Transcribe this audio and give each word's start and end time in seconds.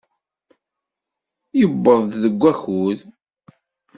Yewweḍ-d 1.59 2.11
deg 2.23 2.35
wakud. 2.41 2.99